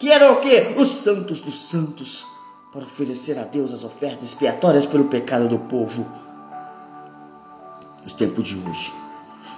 que 0.02 0.10
era 0.10 0.32
o 0.32 0.40
que? 0.40 0.74
Os 0.76 0.88
santos 0.88 1.40
dos 1.40 1.54
santos, 1.62 2.26
para 2.72 2.82
oferecer 2.82 3.38
a 3.38 3.44
Deus 3.44 3.72
as 3.72 3.84
ofertas 3.84 4.30
expiatórias 4.30 4.84
pelo 4.84 5.04
pecado 5.04 5.46
do 5.46 5.60
povo. 5.60 6.04
Nos 8.02 8.12
tempos 8.12 8.48
de 8.48 8.56
hoje, 8.68 8.92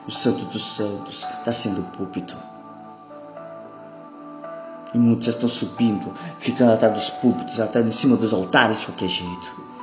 o 0.06 0.10
santo 0.10 0.44
dos 0.44 0.62
santos 0.62 1.26
está 1.38 1.50
sendo 1.50 1.82
púlpito. 1.96 2.36
E 4.92 4.98
muitos 4.98 5.28
estão 5.28 5.48
subindo, 5.48 6.12
ficando 6.38 6.72
atrás 6.72 6.92
dos 6.92 7.08
púlpitos, 7.08 7.58
até 7.58 7.80
em 7.80 7.90
cima 7.90 8.14
dos 8.14 8.34
altares 8.34 8.80
de 8.80 8.86
qualquer 8.88 9.08
jeito. 9.08 9.74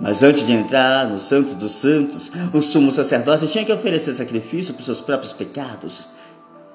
Mas 0.00 0.22
antes 0.22 0.46
de 0.46 0.52
entrar 0.52 1.06
no 1.08 1.18
Santo 1.18 1.54
dos 1.54 1.72
Santos, 1.72 2.32
o 2.54 2.60
sumo 2.60 2.90
sacerdote 2.90 3.46
tinha 3.46 3.64
que 3.64 3.72
oferecer 3.72 4.14
sacrifício 4.14 4.72
por 4.72 4.82
seus 4.82 5.00
próprios 5.00 5.32
pecados. 5.32 6.08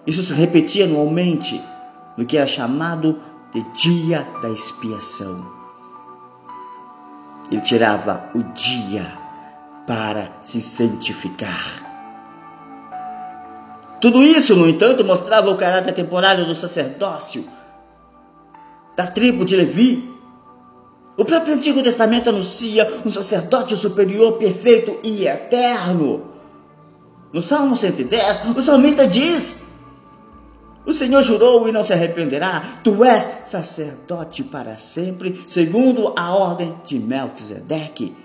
Isso 0.06 0.22
se 0.22 0.34
repetia 0.34 0.86
anualmente 0.86 1.60
no 2.16 2.26
que 2.26 2.38
era 2.38 2.46
chamado 2.46 3.20
de 3.52 3.64
Dia 3.74 4.28
da 4.42 4.50
Expiação. 4.50 5.44
Ele 7.52 7.62
tirava 7.62 8.30
o 8.36 8.44
dia 8.54 9.06
para 9.88 10.32
se 10.42 10.62
santificar. 10.62 11.84
Tudo 14.02 14.22
isso, 14.22 14.56
no 14.56 14.68
entanto, 14.70 15.04
mostrava 15.04 15.50
o 15.50 15.58
caráter 15.58 15.94
temporário 15.94 16.46
do 16.46 16.54
sacerdócio 16.54 17.48
da 18.96 19.08
tribo 19.08 19.46
de 19.46 19.56
Levi. 19.56 20.15
O 21.18 21.24
próprio 21.24 21.56
Antigo 21.56 21.82
Testamento 21.82 22.30
anuncia 22.30 22.88
um 23.06 23.10
sacerdote 23.10 23.76
superior, 23.76 24.34
perfeito 24.34 25.00
e 25.04 25.28
eterno. 25.28 26.26
No 27.32 27.42
Salmo 27.42 27.76
110, 27.76 28.58
o 28.58 28.62
salmista 28.62 29.08
diz: 29.08 29.62
O 30.86 30.94
Senhor 30.94 31.22
jurou 31.22 31.68
e 31.68 31.72
não 31.72 31.84
se 31.84 31.94
arrependerá, 31.94 32.62
tu 32.84 33.04
és 33.04 33.30
sacerdote 33.44 34.44
para 34.44 34.76
sempre, 34.78 35.40
segundo 35.48 36.14
a 36.18 36.34
ordem 36.36 36.76
de 36.86 37.00
Melquisedeque. 37.00 38.16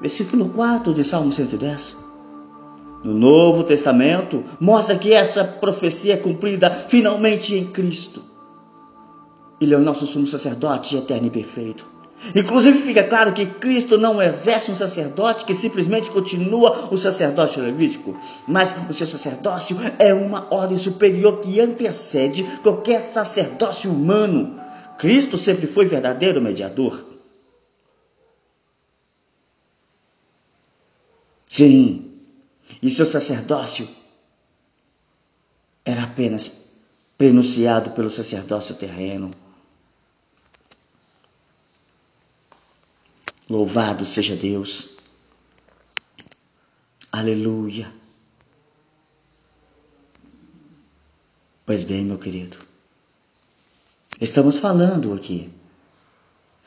Versículo 0.00 0.48
4 0.50 0.94
de 0.94 1.04
Salmo 1.04 1.32
110 1.32 2.08
no 3.02 3.14
Novo 3.14 3.62
Testamento, 3.62 4.42
mostra 4.58 4.98
que 4.98 5.12
essa 5.12 5.44
profecia 5.44 6.14
é 6.14 6.16
cumprida 6.16 6.70
finalmente 6.70 7.54
em 7.54 7.64
Cristo. 7.64 8.22
Ele 9.60 9.74
é 9.74 9.76
o 9.76 9.82
nosso 9.82 10.06
sumo 10.06 10.26
sacerdote 10.26 10.96
eterno 10.96 11.26
e 11.26 11.30
perfeito. 11.30 11.98
Inclusive 12.34 12.80
fica 12.82 13.04
claro 13.04 13.32
que 13.32 13.46
Cristo 13.46 13.96
não 13.96 14.20
exerce 14.20 14.70
um 14.70 14.74
sacerdote 14.74 15.44
que 15.44 15.54
simplesmente 15.54 16.10
continua 16.10 16.88
o 16.90 16.96
sacerdócio 16.96 17.62
levítico, 17.62 18.18
mas 18.46 18.74
o 18.88 18.92
seu 18.92 19.06
sacerdócio 19.06 19.76
é 19.98 20.12
uma 20.12 20.52
ordem 20.52 20.76
superior 20.76 21.40
que 21.40 21.60
antecede 21.60 22.42
qualquer 22.62 23.02
sacerdócio 23.02 23.90
humano. 23.90 24.60
Cristo 24.98 25.38
sempre 25.38 25.68
foi 25.68 25.86
verdadeiro 25.86 26.42
mediador. 26.42 27.04
Sim, 31.48 32.10
e 32.82 32.90
seu 32.90 33.06
sacerdócio 33.06 33.88
era 35.84 36.02
apenas 36.02 36.66
prenunciado 37.16 37.92
pelo 37.92 38.10
sacerdócio 38.10 38.74
terreno. 38.74 39.30
Louvado 43.48 44.04
seja 44.04 44.36
Deus. 44.36 44.98
Aleluia. 47.10 47.92
Pois 51.64 51.84
bem, 51.84 52.04
meu 52.04 52.18
querido, 52.18 52.58
estamos 54.20 54.56
falando 54.58 55.12
aqui 55.12 55.50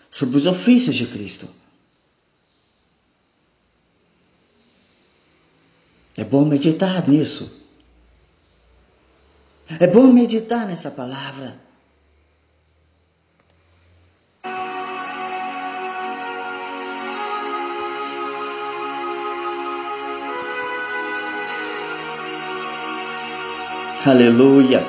sobre 0.09 0.37
os 0.37 0.45
ofícios 0.47 0.95
de 0.95 1.07
Cristo. 1.07 1.47
É 6.15 6.23
bom 6.23 6.45
meditar 6.45 7.07
nisso. 7.07 7.69
É 9.79 9.87
bom 9.87 10.11
meditar 10.11 10.67
nessa 10.67 10.91
palavra. 10.91 11.59
Aleluia. 24.03 24.83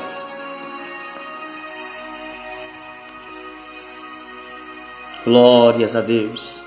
Glórias 5.22 5.94
a 5.94 6.01
Deus. 6.01 6.64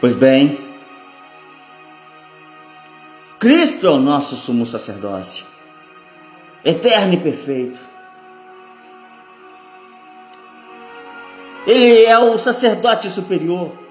Pois 0.00 0.12
bem, 0.14 0.58
Cristo 3.38 3.86
é 3.86 3.90
o 3.90 3.98
nosso 3.98 4.34
sumo 4.34 4.66
sacerdócio, 4.66 5.46
eterno 6.64 7.14
e 7.14 7.16
perfeito. 7.18 7.80
Ele 11.64 12.06
é 12.06 12.18
o 12.18 12.36
sacerdote 12.36 13.08
superior. 13.08 13.85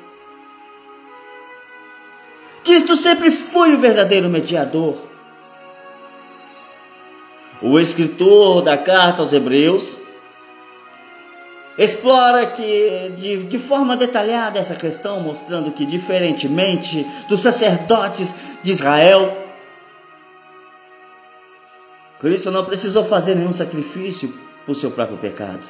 Sempre 3.05 3.29
foi 3.29 3.75
o 3.75 3.79
verdadeiro 3.79 4.27
mediador. 4.27 4.97
O 7.61 7.79
escritor 7.79 8.63
da 8.63 8.79
carta 8.79 9.21
aos 9.21 9.31
Hebreus 9.31 10.01
explora 11.77 12.47
que, 12.47 13.11
de, 13.15 13.43
de 13.43 13.59
forma 13.59 13.95
detalhada 13.95 14.57
essa 14.57 14.73
questão, 14.73 15.19
mostrando 15.19 15.71
que, 15.71 15.85
diferentemente 15.85 17.05
dos 17.29 17.41
sacerdotes 17.41 18.35
de 18.63 18.71
Israel, 18.71 19.37
Cristo 22.19 22.49
não 22.49 22.65
precisou 22.65 23.05
fazer 23.05 23.35
nenhum 23.35 23.53
sacrifício 23.53 24.33
por 24.65 24.75
seu 24.75 24.89
próprio 24.89 25.19
pecado. 25.19 25.63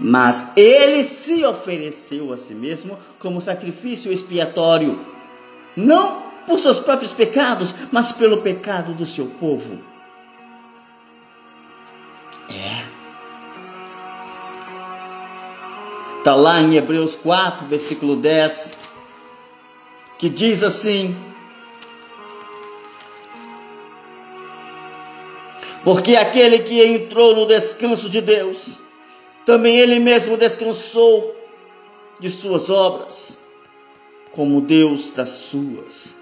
Mas 0.00 0.42
ele 0.56 1.04
se 1.04 1.44
ofereceu 1.44 2.32
a 2.32 2.36
si 2.36 2.54
mesmo 2.54 2.98
como 3.20 3.40
sacrifício 3.40 4.10
expiatório, 4.10 4.98
não 5.80 6.22
por 6.46 6.58
seus 6.58 6.78
próprios 6.78 7.12
pecados, 7.12 7.74
mas 7.90 8.12
pelo 8.12 8.38
pecado 8.38 8.92
do 8.92 9.06
seu 9.06 9.26
povo. 9.26 9.78
É. 12.48 12.84
Está 16.18 16.34
lá 16.34 16.60
em 16.60 16.76
Hebreus 16.76 17.16
4, 17.16 17.66
versículo 17.66 18.16
10, 18.16 18.76
que 20.18 20.28
diz 20.28 20.62
assim: 20.62 21.16
Porque 25.82 26.16
aquele 26.16 26.58
que 26.58 26.84
entrou 26.84 27.34
no 27.34 27.46
descanso 27.46 28.10
de 28.10 28.20
Deus, 28.20 28.78
também 29.46 29.78
ele 29.78 29.98
mesmo 29.98 30.36
descansou 30.36 31.34
de 32.18 32.28
suas 32.28 32.68
obras, 32.68 33.38
como 34.32 34.60
Deus 34.60 35.10
das 35.10 35.28
suas. 35.28 36.16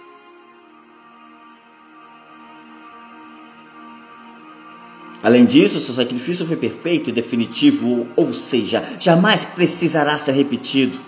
Além 5.22 5.44
disso, 5.44 5.80
seu 5.80 5.94
sacrifício 5.94 6.46
foi 6.46 6.56
perfeito 6.56 7.10
e 7.10 7.12
definitivo, 7.12 8.06
ou 8.16 8.32
seja, 8.32 8.84
jamais 9.00 9.44
precisará 9.44 10.16
ser 10.16 10.32
repetido. 10.32 10.98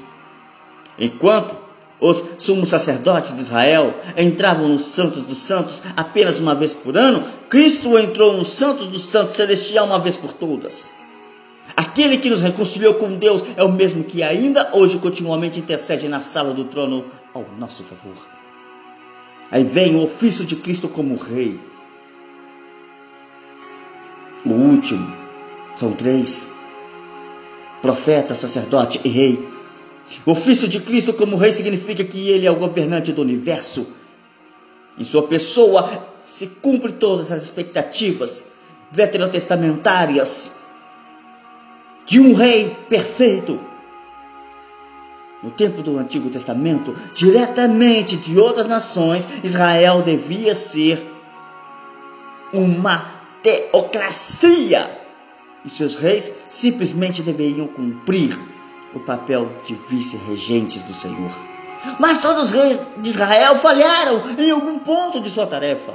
Enquanto 0.99 1.57
os 2.01 2.25
sumos 2.39 2.71
sacerdotes 2.71 3.35
de 3.35 3.43
Israel 3.43 3.95
entravam 4.17 4.69
nos 4.69 4.87
Santos 4.87 5.23
dos 5.23 5.39
Santos 5.39 5.83
apenas 5.97 6.39
uma 6.39 6.55
vez 6.55 6.73
por 6.73 6.97
ano, 6.97 7.25
Cristo 7.49 7.97
entrou 7.99 8.37
no 8.37 8.45
Santos 8.45 8.89
dos 8.89 9.03
Santos 9.03 9.37
celestial 9.37 9.87
uma 9.87 10.01
vez 10.01 10.17
por 10.17 10.33
todas. 10.33 10.91
Aquele 11.81 12.19
que 12.19 12.29
nos 12.29 12.43
reconciliou 12.43 12.93
com 12.93 13.17
Deus 13.17 13.43
é 13.57 13.65
o 13.65 13.73
mesmo 13.73 14.05
que 14.05 14.23
ainda 14.23 14.71
hoje 14.75 14.99
continuamente 14.99 15.59
intercede 15.59 16.11
na 16.11 16.21
sala 16.21 16.53
do 16.53 16.65
trono 16.65 17.07
ao 17.33 17.47
nosso 17.59 17.83
favor. 17.85 18.15
Aí 19.51 19.65
vem 19.65 19.97
o 19.97 20.05
ofício 20.05 20.45
de 20.45 20.57
Cristo 20.57 20.91
como 20.91 21.17
Rei. 21.17 21.59
O 24.45 24.51
último, 24.51 25.11
são 25.75 25.95
três: 25.95 26.51
profeta, 27.81 28.35
sacerdote 28.35 29.01
e 29.03 29.09
rei. 29.09 29.49
O 30.27 30.33
ofício 30.33 30.69
de 30.69 30.81
Cristo 30.81 31.15
como 31.15 31.39
Rei 31.39 31.51
significa 31.51 32.05
que 32.05 32.29
Ele 32.29 32.47
é 32.47 32.51
o 32.51 32.57
governante 32.57 33.11
do 33.11 33.23
universo. 33.23 33.87
Em 34.99 35.05
sua 35.05 35.23
pessoa 35.23 36.07
se 36.21 36.47
cumpre 36.47 36.93
todas 36.93 37.33
as 37.33 37.43
expectativas 37.43 38.49
veterotestamentárias 38.93 40.60
de 42.11 42.19
um 42.19 42.35
rei 42.35 42.77
perfeito. 42.89 43.61
No 45.41 45.49
tempo 45.53 45.81
do 45.81 45.97
Antigo 45.97 46.29
Testamento, 46.29 46.93
diretamente 47.15 48.17
de 48.17 48.37
outras 48.37 48.67
nações, 48.67 49.29
Israel 49.45 50.03
devia 50.03 50.53
ser 50.53 51.01
uma 52.53 53.09
teocracia. 53.45 54.91
E 55.65 55.71
seus 55.71 55.97
reis 55.97 56.33
simplesmente 56.49 57.23
deveriam 57.23 57.69
cumprir 57.69 58.37
o 58.93 58.99
papel 58.99 59.49
de 59.65 59.79
vice-regentes 59.89 60.83
do 60.83 60.93
Senhor. 60.93 61.31
Mas 62.01 62.19
todos 62.19 62.47
os 62.47 62.51
reis 62.51 62.81
de 62.97 63.09
Israel 63.09 63.55
falharam 63.55 64.21
em 64.37 64.51
algum 64.51 64.81
ponto 64.81 65.21
de 65.21 65.31
sua 65.31 65.47
tarefa. 65.47 65.95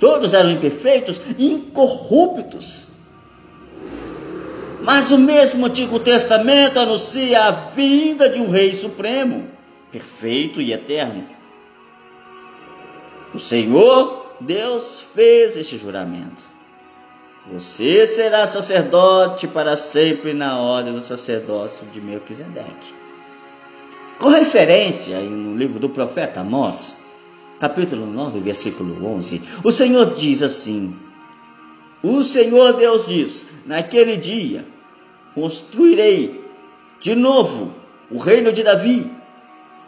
Todos 0.00 0.34
eram 0.34 0.50
imperfeitos 0.50 1.20
e 1.38 1.46
incorruptos. 1.46 2.97
Mas 4.88 5.10
o 5.10 5.18
mesmo 5.18 5.66
Antigo 5.66 6.00
Testamento 6.00 6.80
anuncia 6.80 7.44
a 7.44 7.50
vinda 7.50 8.26
de 8.26 8.40
um 8.40 8.48
Rei 8.48 8.74
Supremo, 8.74 9.46
perfeito 9.92 10.62
e 10.62 10.72
eterno. 10.72 11.26
O 13.34 13.38
Senhor 13.38 14.32
Deus 14.40 15.04
fez 15.14 15.58
este 15.58 15.76
juramento. 15.76 16.42
Você 17.52 18.06
será 18.06 18.46
sacerdote 18.46 19.46
para 19.46 19.76
sempre 19.76 20.32
na 20.32 20.58
ordem 20.58 20.94
do 20.94 21.02
sacerdócio 21.02 21.86
de 21.88 22.00
Melquisedeque. 22.00 22.94
Com 24.18 24.30
referência 24.30 25.20
no 25.20 25.54
livro 25.54 25.78
do 25.78 25.90
profeta 25.90 26.40
Amós, 26.40 26.96
capítulo 27.60 28.06
9, 28.06 28.40
versículo 28.40 29.06
11, 29.06 29.42
o 29.62 29.70
Senhor 29.70 30.14
diz 30.14 30.42
assim: 30.42 30.96
O 32.02 32.24
Senhor 32.24 32.72
Deus 32.72 33.06
diz: 33.06 33.44
Naquele 33.66 34.16
dia 34.16 34.64
construirei 35.34 36.44
de 37.00 37.14
novo 37.14 37.72
o 38.10 38.18
reino 38.18 38.52
de 38.52 38.62
Davi, 38.62 39.10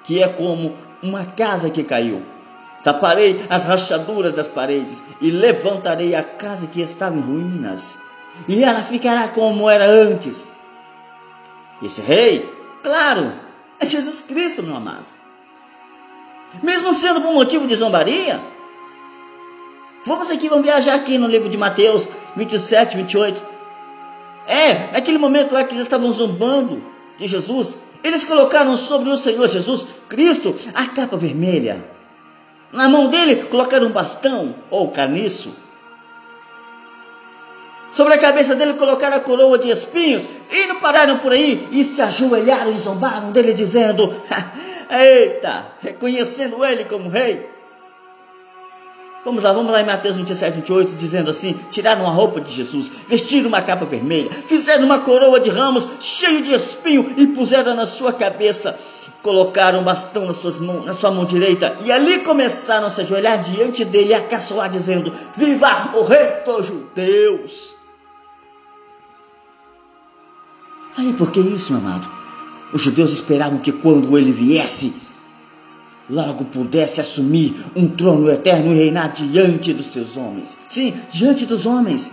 que 0.05 0.23
é 0.23 0.29
como 0.29 0.77
uma 1.03 1.25
casa 1.25 1.71
que 1.71 1.83
caiu. 1.83 2.23
Taparei 2.83 3.45
as 3.51 3.65
rachaduras 3.65 4.35
das 4.35 4.49
paredes 4.49 5.03
e 5.21 5.31
levantarei 5.31 6.15
a 6.15 6.23
casa 6.23 6.67
que 6.67 6.81
estava 6.81 7.17
em 7.17 7.21
ruínas, 7.21 7.99
e 8.49 8.65
ela 8.65 8.83
ficará 8.83 9.29
como 9.29 9.69
era 9.69 9.85
antes. 9.87 10.51
Esse 11.83 12.01
rei, 12.01 12.49
claro, 12.83 13.33
é 13.79 13.87
Jesus 13.87 14.23
Cristo, 14.23 14.63
meu 14.63 14.77
amado. 14.77 15.07
Mesmo 16.63 16.93
sendo 16.93 17.21
por 17.21 17.33
motivo 17.33 17.67
de 17.67 17.77
zombaria, 17.77 18.41
vamos 20.05 20.31
aqui, 20.31 20.49
vamos 20.49 20.65
viajar 20.65 20.95
aqui 20.95 21.17
no 21.17 21.27
livro 21.27 21.49
de 21.49 21.57
Mateus 21.57 22.09
27, 22.37 22.97
28. 22.97 23.60
É, 24.51 24.91
naquele 24.91 25.17
momento 25.17 25.55
lá 25.55 25.63
que 25.63 25.75
eles 25.75 25.87
estavam 25.87 26.11
zombando 26.11 26.83
de 27.17 27.29
Jesus, 27.29 27.79
eles 28.03 28.25
colocaram 28.25 28.77
sobre 28.77 29.09
o 29.09 29.17
Senhor 29.17 29.47
Jesus 29.47 29.87
Cristo 30.09 30.53
a 30.75 30.87
capa 30.87 31.17
vermelha. 31.17 31.89
Na 32.73 32.89
mão 32.89 33.07
dele 33.07 33.45
colocaram 33.45 33.87
um 33.87 33.93
bastão 33.93 34.57
ou 34.69 34.91
caniço. 34.91 35.55
Sobre 37.93 38.15
a 38.15 38.19
cabeça 38.19 38.57
dele 38.57 38.75
colocaram 38.75 39.19
a 39.19 39.21
coroa 39.21 39.57
de 39.57 39.71
espinhos 39.71 40.27
e 40.51 40.67
não 40.67 40.81
pararam 40.81 41.19
por 41.19 41.31
aí 41.31 41.69
e 41.71 41.85
se 41.85 42.03
ajoelharam 42.03 42.73
e 42.73 42.79
zombaram 42.79 43.31
dele, 43.31 43.53
dizendo: 43.53 44.13
Eita, 44.91 45.65
reconhecendo 45.81 46.65
ele 46.65 46.87
como 46.87 47.09
rei. 47.09 47.49
Vamos 49.23 49.45
lá, 49.45 49.53
vamos 49.53 49.71
lá 49.71 49.83
em 49.83 49.85
Mateus 49.85 50.17
27, 50.17 50.57
28, 50.57 50.95
dizendo 50.95 51.29
assim: 51.29 51.55
tiraram 51.71 52.07
a 52.07 52.11
roupa 52.11 52.41
de 52.41 52.51
Jesus, 52.53 52.91
vestiram 53.07 53.49
uma 53.49 53.61
capa 53.61 53.85
vermelha, 53.85 54.31
fizeram 54.31 54.85
uma 54.85 55.01
coroa 55.01 55.39
de 55.39 55.51
ramos 55.51 55.87
cheio 56.01 56.43
de 56.43 56.55
espinho 56.55 57.13
e 57.19 57.27
puseram 57.27 57.75
na 57.75 57.85
sua 57.85 58.15
cabeça, 58.15 58.79
colocaram 59.23 59.81
um 59.81 59.85
bastão 59.85 60.25
nas 60.25 60.37
suas 60.37 60.59
mãos, 60.59 60.87
na 60.87 60.95
sua 60.95 61.11
mão 61.11 61.27
direita 61.27 61.77
e 61.85 61.93
ali 61.93 62.21
começaram 62.21 62.87
a 62.87 62.91
se 62.91 63.03
ajoelhar 63.03 63.43
diante 63.43 63.85
dele 63.85 64.11
e 64.11 64.15
a 64.15 64.23
caçoar, 64.23 64.71
dizendo: 64.71 65.13
Viva 65.37 65.91
o 65.95 66.03
Rei 66.03 66.27
dos 66.47 66.67
Judeus! 66.67 67.75
Sabe 70.93 71.13
por 71.13 71.31
que 71.31 71.41
isso, 71.41 71.73
meu 71.73 71.83
amado? 71.83 72.11
Os 72.73 72.83
judeus 72.83 73.13
esperavam 73.13 73.59
que 73.59 73.73
quando 73.73 74.17
ele 74.17 74.33
viesse, 74.33 74.95
logo 76.11 76.45
pudesse 76.47 77.01
assumir 77.01 77.55
um 77.77 77.89
trono 77.89 78.31
eterno 78.31 78.73
e 78.73 78.77
reinar 78.77 79.13
diante 79.13 79.73
dos 79.73 79.87
seus 79.87 80.17
homens. 80.17 80.59
Sim, 80.69 80.93
diante 81.09 81.47
dos 81.47 81.67
homens. 81.67 82.13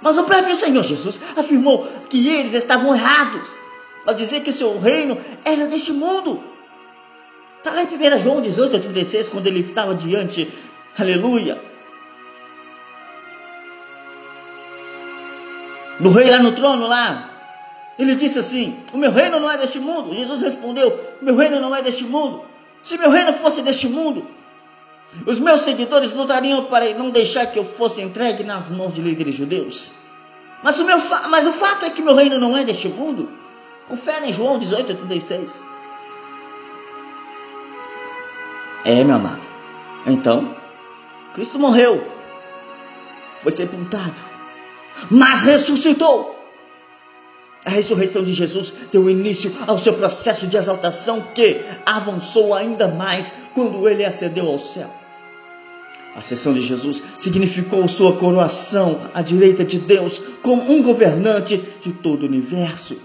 Mas 0.00 0.16
o 0.16 0.24
próprio 0.24 0.54
Senhor 0.54 0.82
Jesus 0.82 1.20
afirmou 1.36 1.86
que 2.08 2.28
eles 2.28 2.54
estavam 2.54 2.94
errados 2.94 3.58
ao 4.06 4.14
dizer 4.14 4.40
que 4.40 4.52
seu 4.52 4.78
reino 4.78 5.18
era 5.44 5.66
deste 5.66 5.92
mundo. 5.92 6.40
Está 7.58 7.72
lá 7.72 7.82
em 7.82 7.86
1 7.86 8.18
João 8.20 8.40
18 8.40 8.76
a 8.76 8.80
36, 8.80 9.28
quando 9.28 9.46
ele 9.46 9.60
estava 9.60 9.94
diante, 9.94 10.48
aleluia, 10.98 11.60
do 16.00 16.10
rei 16.10 16.28
lá 16.30 16.40
no 16.40 16.52
trono 16.52 16.86
lá. 16.86 17.30
Ele 17.98 18.14
disse 18.16 18.38
assim: 18.38 18.76
O 18.92 18.98
meu 18.98 19.12
reino 19.12 19.38
não 19.38 19.50
é 19.50 19.56
deste 19.56 19.78
mundo. 19.78 20.14
Jesus 20.14 20.42
respondeu: 20.42 20.98
meu 21.20 21.36
reino 21.36 21.60
não 21.60 21.74
é 21.74 21.82
deste 21.82 22.04
mundo. 22.04 22.51
Se 22.82 22.98
meu 22.98 23.10
reino 23.10 23.32
fosse 23.34 23.62
deste 23.62 23.88
mundo, 23.88 24.26
os 25.26 25.38
meus 25.38 25.62
seguidores 25.62 26.12
lutariam 26.12 26.64
para 26.64 26.92
não 26.94 27.10
deixar 27.10 27.46
que 27.46 27.58
eu 27.58 27.64
fosse 27.64 28.02
entregue 28.02 28.42
nas 28.42 28.70
mãos 28.70 28.94
de 28.94 29.02
líderes 29.02 29.34
judeus. 29.34 29.92
Mas 30.62 30.78
o, 30.80 30.84
meu 30.84 30.98
mas 31.28 31.46
o 31.46 31.52
fato 31.52 31.84
é 31.84 31.90
que 31.90 32.02
meu 32.02 32.14
reino 32.14 32.38
não 32.38 32.56
é 32.56 32.64
deste 32.64 32.88
mundo. 32.88 33.28
Confere 33.88 34.28
em 34.28 34.32
João 34.32 34.58
18, 34.58 34.94
36. 34.94 35.64
É, 38.84 39.04
meu 39.04 39.16
amado. 39.16 39.42
Então, 40.06 40.54
Cristo 41.34 41.58
morreu, 41.58 42.04
foi 43.42 43.52
sepultado, 43.52 44.20
mas 45.10 45.42
ressuscitou. 45.42 46.41
A 47.64 47.70
ressurreição 47.70 48.24
de 48.24 48.32
Jesus 48.32 48.74
deu 48.90 49.08
início 49.08 49.52
ao 49.66 49.78
seu 49.78 49.94
processo 49.94 50.46
de 50.48 50.56
exaltação 50.56 51.22
que 51.32 51.60
avançou 51.86 52.54
ainda 52.54 52.88
mais 52.88 53.32
quando 53.54 53.88
ele 53.88 54.04
ascendeu 54.04 54.48
ao 54.48 54.58
céu. 54.58 54.90
A 56.16 56.18
ascensão 56.18 56.52
de 56.52 56.62
Jesus 56.62 57.00
significou 57.16 57.86
sua 57.86 58.16
coroação 58.16 59.00
à 59.14 59.22
direita 59.22 59.64
de 59.64 59.78
Deus 59.78 60.20
como 60.42 60.70
um 60.70 60.82
governante 60.82 61.62
de 61.80 61.92
todo 61.92 62.24
o 62.24 62.26
universo. 62.26 62.98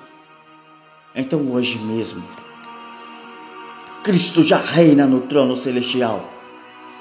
Então, 1.15 1.51
hoje 1.51 1.77
mesmo, 1.77 2.23
Cristo 4.03 4.41
já 4.41 4.57
reina 4.57 5.05
no 5.05 5.21
trono 5.21 5.55
celestial. 5.55 6.33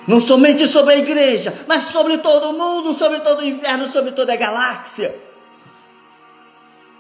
Não 0.07 0.21
somente 0.21 0.69
sobre 0.69 0.95
a 0.95 0.99
igreja, 0.99 1.53
mas 1.67 1.85
sobre 1.85 2.19
todo 2.19 2.51
o 2.51 2.53
mundo, 2.53 2.95
sobre 2.95 3.21
todo 3.21 3.41
o 3.41 3.45
inferno, 3.45 3.89
sobre 3.89 4.13
toda 4.13 4.33
a 4.33 4.37
galáxia 4.37 5.26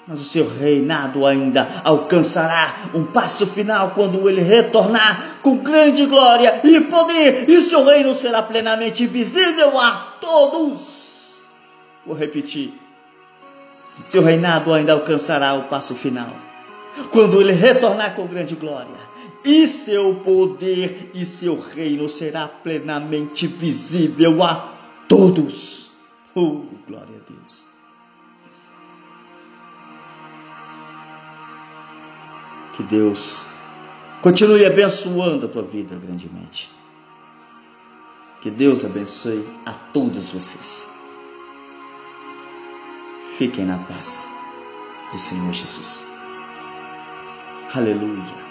mas 0.06 0.20
o 0.20 0.24
seu 0.24 0.48
reinado 0.48 1.26
ainda 1.26 1.68
alcançará 1.82 2.90
um 2.94 3.04
passo 3.04 3.46
final 3.46 3.90
quando 3.90 4.28
ele 4.28 4.40
retornar 4.40 5.38
com 5.42 5.58
grande 5.58 6.06
glória 6.06 6.60
e 6.62 6.80
poder, 6.82 7.50
e 7.50 7.60
seu 7.60 7.84
reino 7.84 8.14
será 8.14 8.42
plenamente 8.42 9.06
visível 9.06 9.78
a 9.78 10.16
todos. 10.20 11.48
Vou 12.06 12.14
repetir: 12.14 12.72
seu 14.04 14.22
reinado 14.22 14.72
ainda 14.72 14.92
alcançará 14.92 15.54
o 15.54 15.64
passo 15.64 15.94
final 15.94 16.30
quando 17.10 17.40
ele 17.40 17.52
retornar 17.52 18.14
com 18.14 18.26
grande 18.26 18.54
glória, 18.54 18.94
e 19.44 19.66
seu 19.66 20.14
poder 20.14 21.10
e 21.14 21.26
seu 21.26 21.60
reino 21.60 22.08
será 22.08 22.46
plenamente 22.48 23.46
visível 23.46 24.42
a 24.42 24.72
todos. 25.08 25.90
Oh, 26.34 26.62
glória 26.86 27.16
a 27.16 27.30
Deus. 27.32 27.75
Que 32.76 32.82
Deus 32.82 33.46
continue 34.20 34.66
abençoando 34.66 35.46
a 35.46 35.48
tua 35.48 35.62
vida 35.62 35.96
grandemente. 35.96 36.70
Que 38.42 38.50
Deus 38.50 38.84
abençoe 38.84 39.44
a 39.64 39.72
todos 39.72 40.30
vocês. 40.30 40.86
Fiquem 43.38 43.64
na 43.64 43.78
paz 43.78 44.28
do 45.12 45.18
Senhor 45.18 45.52
Jesus. 45.52 46.04
Aleluia. 47.74 48.45